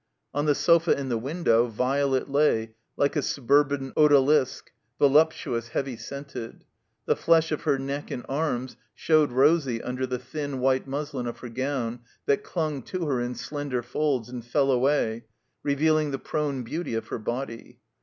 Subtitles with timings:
[0.33, 6.65] On the sofa in the window Violet lay like a suburban odalisk, voluptuous, heavy scented.
[7.05, 11.37] The flesh of her neck and arms showed rosy under the thin, white muslin of
[11.41, 15.25] her gown that dtmg to her in slender folds and fell away,
[15.61, 17.79] revealing the prone beauty of her body.